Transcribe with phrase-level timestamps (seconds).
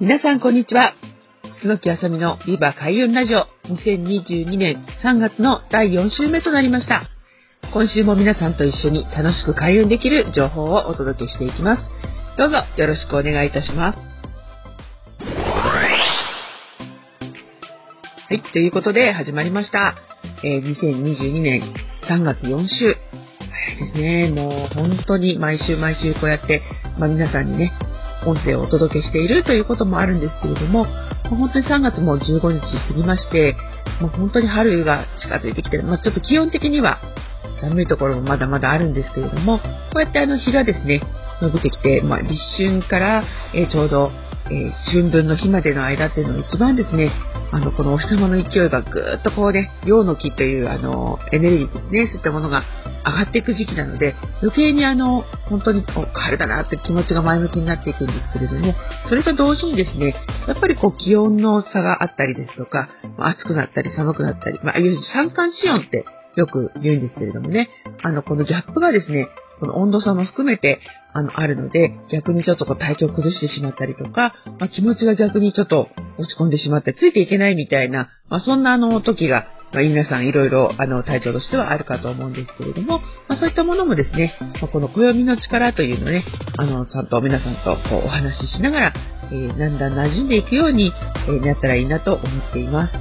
[0.00, 0.94] 皆さんこんにちは
[1.60, 7.10] 楠木あさみのビバ開運ラジオ2022年3月の第4週目となりました
[7.72, 11.82] 今週も皆さんと一緒に楽しく開運できる情報をお届けしていきます
[12.38, 13.98] どうぞよろしくお願いいたします
[18.28, 19.94] はい、ということで始まりました。
[20.44, 21.74] えー、2022年
[22.10, 22.94] 3月4週。
[22.94, 24.28] 早いですね。
[24.28, 26.60] もう本当に毎週毎週こうやって、
[26.98, 27.72] まあ、皆さんにね、
[28.26, 30.86] 音声をお届けしているということもあるんですけれども、
[31.28, 33.56] 本当に3月も15日過ぎまして、
[34.00, 37.00] もう本当に春が近づいてきて、まあ、ちょっと気温的には
[37.60, 39.64] 寒いところもまだまだあるんですけれども、こ
[39.96, 41.02] うやってあの日がですね、
[41.40, 44.10] 伸びてきて、まあ、立春から、え、ちょうど、
[44.50, 47.12] え、春分の日までの間っていうのが一番ですね、
[47.50, 52.62] あの、このお日様の勢いがぐーっとこうね、陽の木というあの、エネルギーですね、そういったものが
[53.06, 58.74] 上がっていく時期なので、余計にあの、本当にこう、春だなって気持ちが前向きになっていくんですけれども、
[59.08, 60.14] それと同時にですね、
[60.46, 62.88] やっぱりこう、気温の差があったりですとか、
[63.18, 66.04] 暑くなったり寒くなったり、まあ、いう三寒四温って
[66.36, 67.68] よく言うんですけれどもね、
[68.02, 70.80] あの、このギャップがですね、この温度差も含めて、
[71.12, 75.88] あの、あるので、逆にちょっとこう体調を崩してしまったりとか、まあ、気持ちが逆にちょっと
[76.18, 86.24] 落ち込んでしまって、ついていけないみたいな、まあ、そんなあの時が、まあ、皆さんいろいろあの体調としてはあるかと思うんですけれども、まあ、そういったものもですね、ま、この暦の力というのをね、
[86.56, 88.94] あの、ちゃんと皆さんとこうお話ししながら、
[89.30, 90.92] えー、だんだん馴染んでいくように、
[91.28, 92.94] えー、なったらいいなと思っています。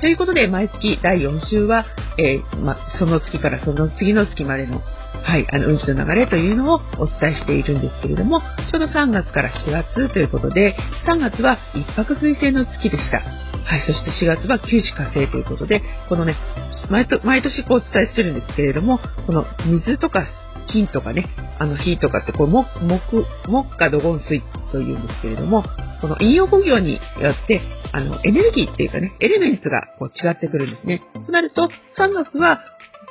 [0.00, 1.84] ということで、毎月第4週は、
[2.18, 4.82] えー、まその月からその次の月までの
[5.22, 10.76] はい、あの、運気の流れというのをお伝えしているんですけれども、ちょうど3月から4月ということで、
[11.06, 13.18] 3月は一泊水星の月でした。
[13.18, 16.36] はい、そして4月は九死火星ということで、このね、
[16.90, 20.24] 毎年こうお伝えしてるんですけれども、この水とか
[20.66, 21.26] 金とかね、
[21.58, 24.42] あの火とかってこう木、木、木火土金水
[24.72, 25.64] というんですけれども、
[26.00, 26.98] この引用語行によ
[27.30, 27.60] って、
[27.92, 31.02] あの、エネルギーっていうかね、エレメンツがこう違ってくるんですね。
[31.26, 32.60] となると、3月は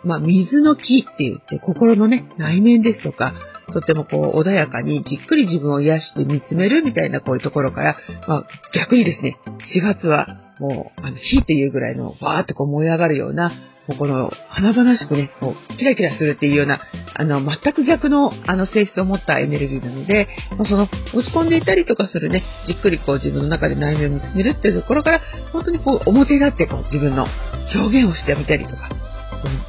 [0.03, 3.33] まあ、水の木って言って、心のね、内面ですとか、
[3.73, 13.51] とてもこう、穏やかにじっくり自分を癒して見つめるみたいなこういうところから、まあ、逆にですね、4月はもう、あの、火っていうぐらいの、バーってこう燃え上がるような、
[13.87, 16.79] もうこの、華々しくね、こう、キラキラするっていうような、
[17.15, 20.27] あの、全く逆の、あの、性質を持ったエネルギーなので、
[20.57, 25.21] ま、その、落ち込んでいたりとかするね、じっくりこう、自分の中で内面を見つめるっていうところから、
[25.53, 27.25] 本当にこう、表立ってこう、自分の
[27.73, 28.89] 表現をしてみたりとか、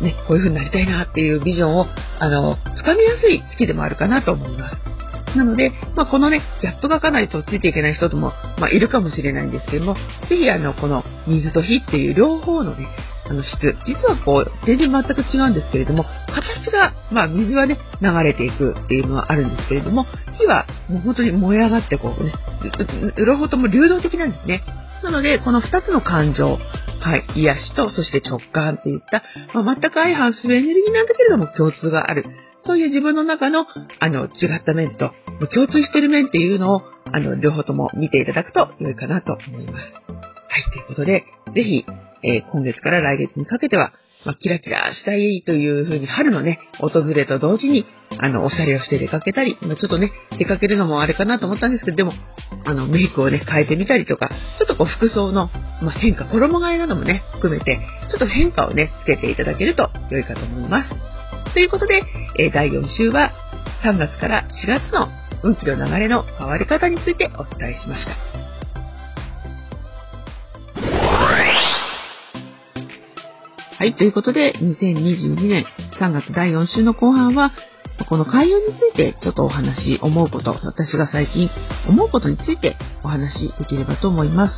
[0.01, 1.87] ね、こういう風になりたいなっていうビジョンを、
[2.19, 4.85] あの、つかみやすい月でもあるかなと思います。
[5.37, 9.95] なので、まあ、このね、ギャップがかなりとっついていけない人とも、まあ、いるかもしれないんですけども、
[10.29, 12.89] ぜひあの、この水と火っていう両方のね、
[13.29, 20.07] あの質、実はこう、全然全く違うんですけれども、形が、まあ、水はね、流れていくっていうのはあるんですけれども、
[20.37, 22.33] 火はもう本当に燃え上がってこうね、
[23.17, 24.65] 両方とも流動的なんですね。
[25.05, 26.59] なので、この2つの感情、
[27.01, 29.23] はい、癒しと、そして直感っていった、
[29.55, 32.27] まあ、全く相反するエネルギーなんだけれども共通がある。
[32.67, 33.67] そういう自分の中の、
[34.01, 35.13] あの、違った面と、
[35.55, 39.95] 共通してる面っていうのを、あの、両方とも見ていただくと良いかなと思います。
[40.13, 41.25] はい、ということで、
[41.55, 41.87] ぜひ、
[42.23, 43.93] えー、今月から来月にかけては、
[44.25, 47.87] まあ、キラキラしたいというふうに春のね、訪れと同時に、
[48.19, 52.13] あの、おしゃれをして出かけたり、まあ、ちょっとね、出かけるのもあれかなと思ったんですけど、でも、
[52.65, 55.51] あの、メイクをね、変えてみたりとか、ちょっとこう服装の、
[55.83, 60.91] まあ、変化、衣替えなどもね、含めて、ちょっと変化をね、つけていただけると良いかと思います。
[61.53, 62.03] ということで、
[62.39, 63.33] えー、第4週は
[63.85, 65.09] 3月から4月の
[65.43, 68.40] 運気の流れの変わり方についてお伝えしました。
[73.81, 75.65] はい、ということで、2022年
[75.99, 77.51] 3月第4週の後半は、
[78.11, 81.49] この開運についてちょっとお話、思うこと、私が最近
[81.89, 84.55] 思うことについてお話できればと思います。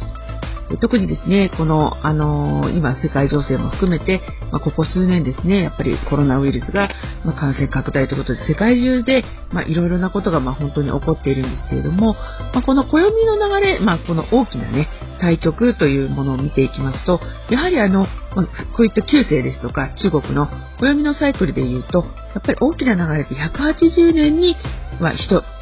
[0.78, 6.88] 特にですね、この、あのー、今世界情勢も含めて、まあ、ここ数年ですね、やっぱりコロナウイルスが、
[7.24, 14.88] まあ、感染拡大ということで世界中で、まあ、いろいろなことが、まあ、本当に起こっているんですけれども、まあ、この暦の流れ、まあ、この大きなね、
[15.20, 17.20] 対局というものを見ていきますと、
[17.50, 20.48] やはりあの、こういった旧世ですとか中国の
[20.80, 22.04] 暦のサイクルで言うと、
[22.34, 24.56] やっぱり大きな流れで180年に、
[25.00, 25.16] まあ、1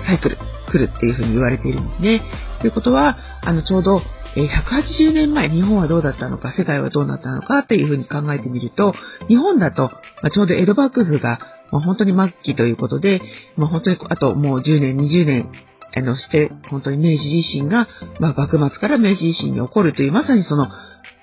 [0.07, 0.39] サイクル、
[0.71, 2.23] 来るっていうふうに言われているんですね。
[2.61, 4.01] ということは、あの、ちょうど、
[4.37, 8.95] え180年前、日本はどうだったのか、世界はどうなったのかっていうふうに考えてみると、
[9.29, 9.91] 日本だと、
[10.23, 11.41] まあ、ちょうど江戸幕府が、
[11.73, 13.21] まあ、本当に末期ということで、
[13.57, 15.51] まあ、本当にあともう10年、20年、
[15.97, 17.89] あの、して、本当に明治維新が、
[18.21, 20.69] ま、幕末から明治維新に起こるという、まさにその、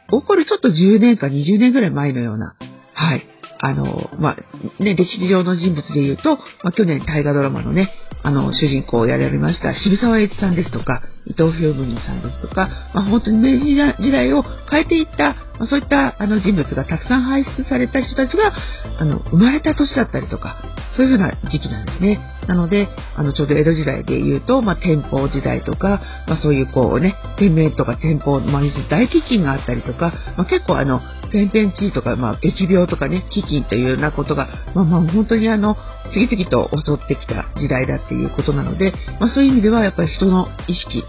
[0.09, 2.55] 起こるちょっと10年か20年ぐらい前のような、
[2.93, 3.25] はい。
[3.59, 4.35] あの、ま
[4.79, 7.91] あ、ね、歴史上の人物で言うと、まあ、去年大河ドラマのね、
[8.23, 18.53] あの、主人公をやられました渋沢栄一さんですとか、伊藤博文さんですとか、まあ、本当に明治時代を変えていった、まあ、そういったあの人物がたくさん輩出された人たちが、
[18.99, 20.57] あの、生まれた年だったりとか、
[20.95, 22.19] そういうふうな時期なんですね。
[22.47, 35.77] なので、あの、ちょうど江戸時代で言うと、まあ、天保時代とか、まあ、そういうこうね、天明とか天保、まあ、大飢饉があったりとか、まあ、結構あの、天変地異とか、まあ、疫病とかね、飢饉というようなことが、まあまあ、本当にあの、
[36.13, 41.03] 次々と襲ってきた時代だっていうことなので、まあ、そういう意味ではやっぱり人の意識、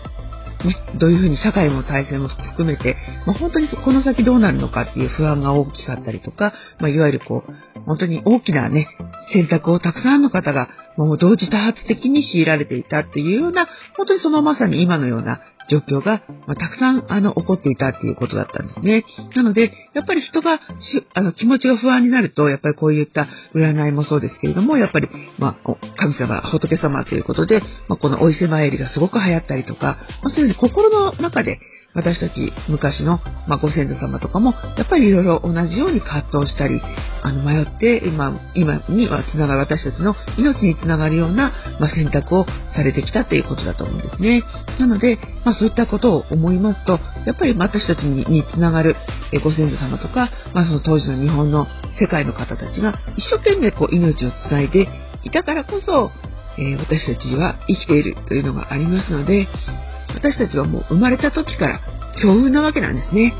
[0.64, 8.88] ね、どういうふうに社会も体制も含めて、まあ、本当にこの先どうなるのかっていう不安が大きかったりとか、まあ、いわゆるこう、本当に大きなね、
[9.32, 19.04] 選択をたくさんの方がもう同時多発的に強いられていたっていうような、本当にそのまさに今のような状況が、まあ、たくさんあの起こっていたっていうことだったんですね。
[19.34, 20.60] なので、やっぱり人が
[21.14, 31.60] あの気持ちが不安になると、やっぱりこういった占いもそうですけれども、やっぱり、まあ、神様、仏様ということで、まあ、このお伊勢参りがすごく流行ったりとか、まあ、そういうふうに心の中で
[31.94, 33.18] 私たち昔の、
[33.62, 36.82] ご先祖様とかも、やっぱりいろいろ同じように葛藤したり、
[37.22, 41.52] あの、迷って、今、今にはつながる私たちの命につながるような、
[41.94, 44.42] 選択をされてきたということだと思うんですね。
[44.78, 48.94] なので、まあ、そういったことを思いますと、やっぱり私たちににつながる
[49.42, 51.66] ご先祖様とか、まあ、その当時の日本の
[51.98, 54.88] 世界の方たちが一生懸命こう命をつないで
[55.22, 56.10] いたからこそ、
[56.58, 59.48] え、私たちは生きているというのがありますので、
[60.14, 61.80] 私たちはもう生まれた時から
[62.20, 63.34] 強運なわけなんですね。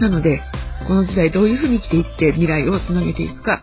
[0.00, 0.40] なので、
[0.86, 3.62] この時代どういうふうに生きていって未来をつなげていくか、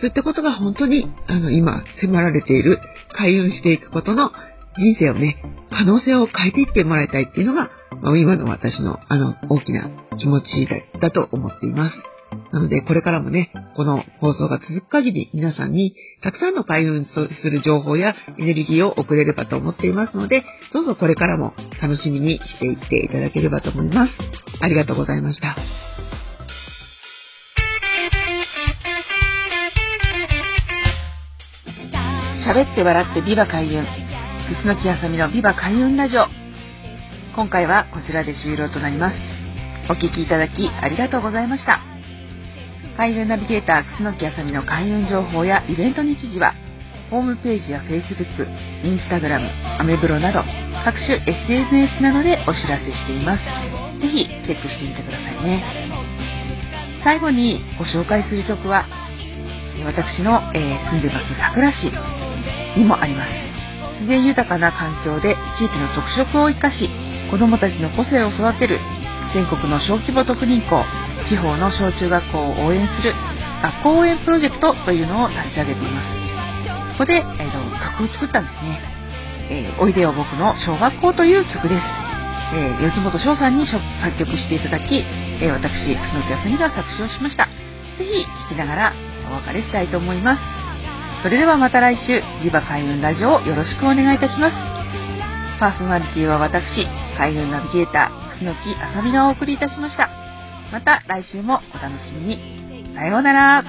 [0.00, 2.80] そういったことが本当に、あの、今迫られている
[3.12, 4.32] 開運していくことの
[4.76, 7.70] 人生をね、可能性を変えていってもらいたいっていうのが、
[8.02, 9.88] ま今の私のあの大きな
[10.18, 10.68] 気持ち
[11.00, 12.13] だと思っています。
[12.52, 24.12] なので、これからもね、この放送が続く限り、皆さんにたくさんの開運する情報やエネルギーを送れればと思っていますので、どうぞこれからも楽しみにしていっていただければと思います。
[24.60, 25.56] ありがとうございました。
[32.46, 33.86] 喋って笑ってビバ開運。
[34.46, 36.26] 楠木あさみのビバ開運ラジオ。
[37.34, 39.16] 今回はこちらで終了となります。
[39.88, 41.93] お聴きいただきありがとうございました。
[42.96, 46.54] 開運ナビゲーター楠木あさみの開運情報やイベント日時は、
[47.10, 48.46] ホームページや Facebook、
[48.86, 50.44] Instagram、アメブロなど
[50.84, 53.42] 各種 SNS などでお知らせしています。
[54.00, 55.64] ぜひチェックしてみてくださいね。
[57.02, 58.86] 最後にご紹介する曲は、
[59.84, 61.90] 私の、えー、住んでます桜市
[62.78, 63.30] にもあります。
[63.98, 66.88] 自然豊かな環境で地域の特色を生かし、
[67.30, 68.78] 子どもたちの個性を育てる
[69.34, 70.84] 全国の小規模特任校
[71.28, 73.14] 地方の小中学校を応援する
[73.62, 76.24] 学校応援プロジェクトというのを立ち上げています。
[76.92, 77.58] ここで、えー、と
[77.98, 78.80] 曲を作ったんですね。
[79.50, 81.82] えー、おいでよ僕の小学校という曲です。
[82.54, 83.80] えー、四本翔さんに作
[84.18, 84.96] 曲していただき、
[85.40, 87.46] えー、私、楠木康美が作詞をしました。
[87.98, 88.92] ぜひ聴きながら
[89.30, 90.42] お別れしたいと思います。
[91.22, 94.54] それではまた来週、リバ開運ラジオをよろしくお願いいたします。
[95.58, 100.23] パーソナリティは私、開運ナビゲーター、楠木あさみがお送りいたしました。
[100.72, 102.94] また来週もお楽しみに。
[102.94, 103.64] さようなら。